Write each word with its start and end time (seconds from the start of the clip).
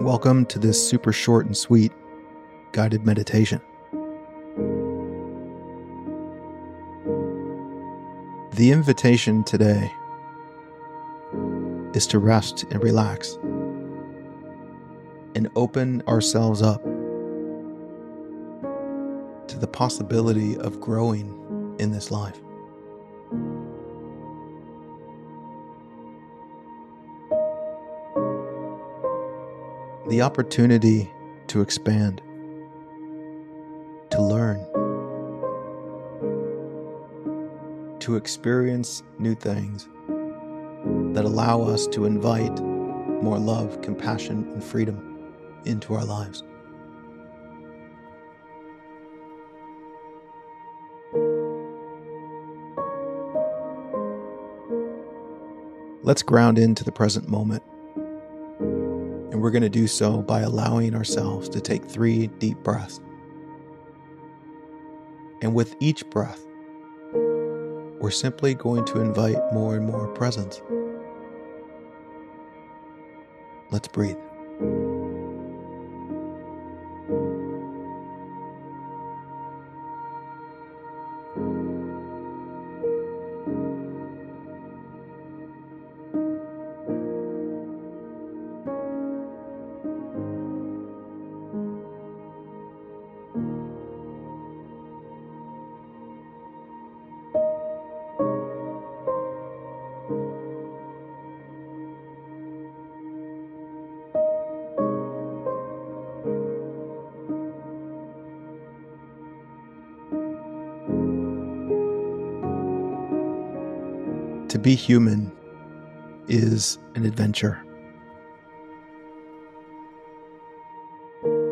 Welcome 0.00 0.44
to 0.46 0.58
this 0.58 0.88
super 0.88 1.12
short 1.12 1.46
and 1.46 1.56
sweet 1.56 1.92
guided 2.72 3.06
meditation. 3.06 3.60
The 8.54 8.72
invitation 8.72 9.44
today 9.44 9.90
is 11.94 12.08
to 12.08 12.18
rest 12.18 12.64
and 12.70 12.82
relax 12.82 13.38
and 15.36 15.48
open 15.54 16.02
ourselves 16.08 16.60
up 16.60 16.82
to 19.46 19.58
the 19.58 19.68
possibility 19.68 20.58
of 20.58 20.80
growing 20.80 21.76
in 21.78 21.92
this 21.92 22.10
life. 22.10 22.43
The 30.06 30.20
opportunity 30.20 31.10
to 31.46 31.62
expand, 31.62 32.20
to 34.10 34.22
learn, 34.22 34.60
to 38.00 38.16
experience 38.16 39.02
new 39.18 39.34
things 39.34 39.88
that 41.14 41.24
allow 41.24 41.62
us 41.62 41.86
to 41.86 42.04
invite 42.04 42.60
more 42.60 43.38
love, 43.38 43.80
compassion, 43.80 44.46
and 44.52 44.62
freedom 44.62 45.32
into 45.64 45.94
our 45.94 46.04
lives. 46.04 46.42
Let's 56.02 56.22
ground 56.22 56.58
into 56.58 56.84
the 56.84 56.92
present 56.92 57.26
moment. 57.26 57.62
We're 59.44 59.50
going 59.50 59.60
to 59.60 59.68
do 59.68 59.86
so 59.86 60.22
by 60.22 60.40
allowing 60.40 60.94
ourselves 60.94 61.50
to 61.50 61.60
take 61.60 61.84
three 61.84 62.28
deep 62.28 62.56
breaths. 62.62 62.98
And 65.42 65.54
with 65.54 65.76
each 65.80 66.08
breath, 66.08 66.42
we're 67.12 68.10
simply 68.10 68.54
going 68.54 68.86
to 68.86 69.02
invite 69.02 69.36
more 69.52 69.76
and 69.76 69.84
more 69.84 70.08
presence. 70.08 70.62
Let's 73.70 73.86
breathe. 73.86 74.16
To 114.54 114.60
be 114.60 114.76
human 114.76 115.32
is 116.28 116.78
an 116.94 117.04
adventure. 117.04 117.60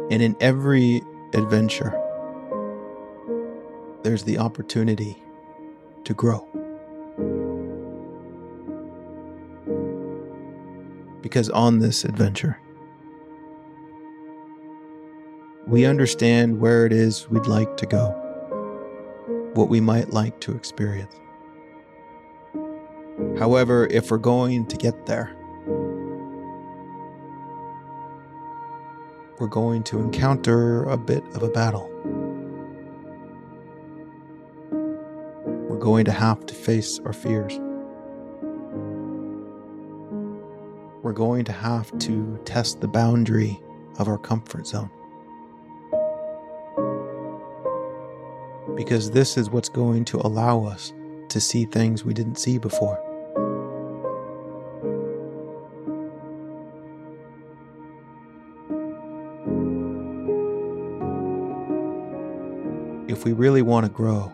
And 0.08 0.22
in 0.22 0.36
every 0.38 1.02
adventure, 1.34 1.90
there's 4.04 4.22
the 4.22 4.38
opportunity 4.38 5.20
to 6.04 6.14
grow. 6.14 6.46
Because 11.22 11.50
on 11.50 11.80
this 11.80 12.04
adventure, 12.04 12.60
we 15.66 15.86
understand 15.86 16.60
where 16.60 16.86
it 16.86 16.92
is 16.92 17.28
we'd 17.28 17.46
like 17.46 17.76
to 17.78 17.86
go, 17.86 18.10
what 19.54 19.68
we 19.68 19.80
might 19.80 20.10
like 20.10 20.38
to 20.42 20.54
experience. 20.54 21.16
However, 23.38 23.86
if 23.86 24.10
we're 24.10 24.18
going 24.18 24.66
to 24.66 24.76
get 24.76 25.06
there, 25.06 25.34
we're 29.38 29.48
going 29.48 29.82
to 29.84 29.98
encounter 29.98 30.84
a 30.84 30.96
bit 30.96 31.24
of 31.34 31.42
a 31.42 31.48
battle. 31.48 31.90
We're 35.68 35.78
going 35.78 36.04
to 36.04 36.12
have 36.12 36.46
to 36.46 36.54
face 36.54 37.00
our 37.04 37.12
fears. 37.12 37.58
We're 41.02 41.12
going 41.12 41.44
to 41.46 41.52
have 41.52 41.96
to 41.98 42.40
test 42.44 42.80
the 42.80 42.88
boundary 42.88 43.60
of 43.98 44.08
our 44.08 44.18
comfort 44.18 44.66
zone. 44.66 44.90
Because 48.76 49.10
this 49.10 49.36
is 49.36 49.50
what's 49.50 49.68
going 49.68 50.04
to 50.06 50.18
allow 50.18 50.64
us 50.64 50.92
to 51.32 51.40
see 51.40 51.64
things 51.64 52.04
we 52.04 52.14
didn't 52.14 52.36
see 52.36 52.58
before. 52.58 52.98
if 63.22 63.26
we 63.26 63.32
really 63.32 63.62
want 63.62 63.86
to 63.86 63.92
grow, 63.92 64.32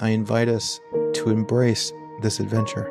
I 0.00 0.10
invite 0.10 0.48
us 0.48 0.80
to 1.12 1.28
embrace 1.28 1.92
this 2.22 2.40
adventure. 2.40 2.90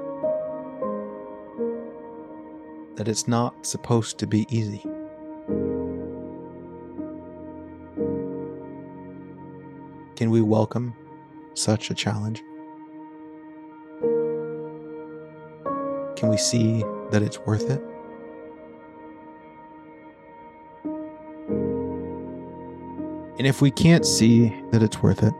That 2.98 3.08
it's 3.08 3.28
not 3.28 3.66
supposed 3.66 4.20
to 4.20 4.28
be 4.28 4.46
easy. 4.56 4.86
Can 10.20 10.32
we 10.32 10.42
welcome 10.42 10.94
such 11.54 11.90
a 11.90 11.94
challenge? 11.94 12.44
Can 16.18 16.28
we 16.28 16.36
see 16.36 16.84
that 17.12 17.22
it's 17.22 17.40
worth 17.40 17.70
it? 17.70 17.82
And 23.38 23.48
if 23.48 23.62
we 23.62 23.72
can't 23.72 24.06
see 24.06 24.54
that 24.72 24.84
it's 24.84 25.02
worth 25.02 25.24
it, 25.24 25.34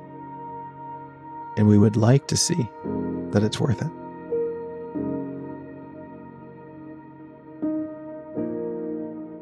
and 1.58 1.68
we 1.68 1.78
would 1.78 1.98
like 1.98 2.28
to 2.28 2.38
see 2.38 2.70
that 3.32 3.44
it's 3.44 3.60
worth 3.60 3.82
it, 3.82 3.92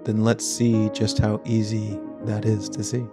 then 0.03 0.23
let's 0.23 0.43
see 0.43 0.89
just 0.95 1.19
how 1.19 1.39
easy 1.45 1.99
that 2.23 2.43
is 2.43 2.67
to 2.69 2.83
see. 2.83 3.05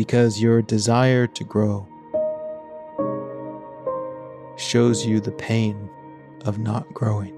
Because 0.00 0.40
your 0.40 0.62
desire 0.62 1.26
to 1.26 1.44
grow 1.44 1.86
shows 4.56 5.04
you 5.04 5.20
the 5.20 5.30
pain 5.32 5.90
of 6.46 6.58
not 6.58 6.90
growing. 6.94 7.36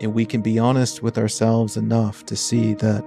and 0.00 0.12
we 0.12 0.26
can 0.26 0.42
be 0.42 0.58
honest 0.58 1.02
with 1.02 1.16
ourselves 1.16 1.78
enough 1.78 2.26
to 2.26 2.36
see 2.36 2.74
that 2.74 3.02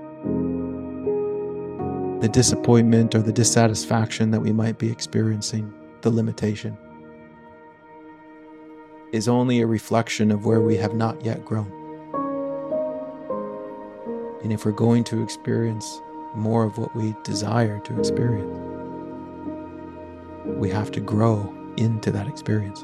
the 2.21 2.27
disappointment 2.27 3.13
or 3.13 3.21
the 3.21 3.31
dissatisfaction 3.31 4.31
that 4.31 4.39
we 4.39 4.51
might 4.51 4.79
be 4.79 4.89
experiencing, 4.89 5.71
the 6.01 6.09
limitation, 6.09 6.75
is 9.11 9.27
only 9.27 9.61
a 9.61 9.67
reflection 9.67 10.31
of 10.31 10.47
where 10.47 10.61
we 10.61 10.75
have 10.77 10.95
not 10.95 11.23
yet 11.23 11.45
grown. 11.45 11.86
And 14.43 14.53
if 14.53 14.65
we're 14.65 14.71
going 14.71 15.03
to 15.05 15.21
experience 15.21 16.01
more 16.35 16.63
of 16.63 16.77
what 16.77 16.95
we 16.95 17.15
desire 17.23 17.79
to 17.79 17.99
experience, 17.99 18.59
we 20.45 20.69
have 20.69 20.91
to 20.91 20.99
grow 20.99 21.53
into 21.77 22.11
that 22.11 22.27
experience. 22.27 22.83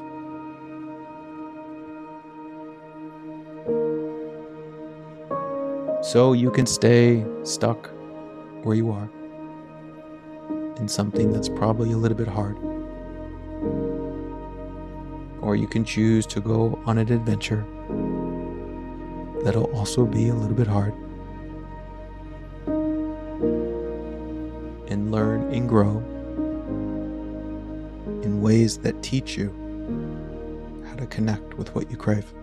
So 6.02 6.32
you 6.32 6.50
can 6.50 6.66
stay 6.66 7.24
stuck 7.44 7.90
where 8.62 8.76
you 8.76 8.90
are 8.90 9.08
in 10.76 10.86
something 10.86 11.32
that's 11.32 11.48
probably 11.48 11.92
a 11.92 11.96
little 11.96 12.16
bit 12.16 12.28
hard. 12.28 12.56
Or 15.40 15.56
you 15.56 15.66
can 15.66 15.84
choose 15.84 16.26
to 16.26 16.40
go 16.40 16.78
on 16.84 16.98
an 16.98 17.12
adventure 17.12 17.64
that'll 19.44 19.70
also 19.74 20.04
be 20.04 20.28
a 20.28 20.34
little 20.34 20.56
bit 20.56 20.66
hard. 20.66 20.94
Learn 25.14 25.52
and 25.52 25.68
grow 25.68 25.98
in 28.24 28.42
ways 28.42 28.78
that 28.78 29.00
teach 29.00 29.36
you 29.36 29.48
how 30.88 30.96
to 30.96 31.06
connect 31.06 31.54
with 31.54 31.72
what 31.74 31.88
you 31.88 31.96
crave. 31.96 32.34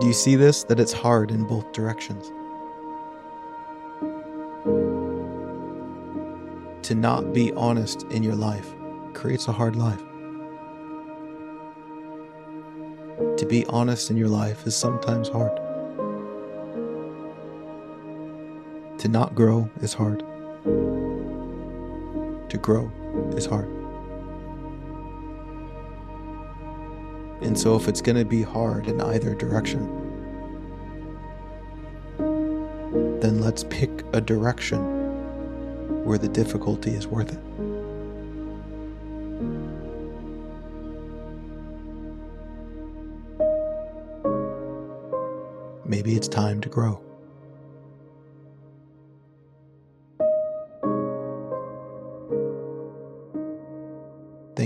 Do 0.00 0.06
you 0.08 0.12
see 0.12 0.34
this? 0.34 0.64
That 0.64 0.80
it's 0.80 0.92
hard 0.92 1.30
in 1.30 1.44
both 1.44 1.70
directions. 1.72 2.26
To 6.86 6.94
not 6.94 7.32
be 7.32 7.52
honest 7.52 8.02
in 8.10 8.22
your 8.22 8.34
life 8.34 8.68
creates 9.14 9.46
a 9.46 9.52
hard 9.52 9.76
life. 9.76 10.02
To 13.38 13.46
be 13.48 13.64
honest 13.66 14.10
in 14.10 14.16
your 14.16 14.28
life 14.28 14.66
is 14.66 14.74
sometimes 14.74 15.28
hard. 15.28 15.65
To 19.06 19.12
not 19.12 19.36
grow 19.36 19.70
is 19.82 19.94
hard. 19.94 20.18
To 22.50 22.58
grow 22.60 22.90
is 23.36 23.46
hard. 23.46 23.68
And 27.40 27.56
so, 27.56 27.76
if 27.76 27.86
it's 27.86 28.00
going 28.00 28.16
to 28.16 28.24
be 28.24 28.42
hard 28.42 28.88
in 28.88 29.00
either 29.00 29.32
direction, 29.36 29.86
then 33.20 33.40
let's 33.40 33.62
pick 33.62 33.92
a 34.12 34.20
direction 34.20 34.80
where 36.04 36.18
the 36.18 36.26
difficulty 36.26 36.90
is 36.90 37.06
worth 37.06 37.30
it. 37.30 37.38
Maybe 45.84 46.16
it's 46.16 46.26
time 46.26 46.60
to 46.62 46.68
grow. 46.68 47.05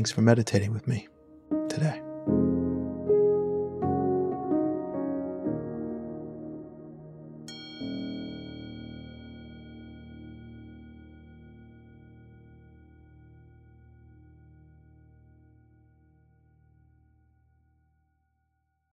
Thanks 0.00 0.12
for 0.12 0.23
meditating 0.23 0.73
with 0.73 0.88
me. 0.88 1.08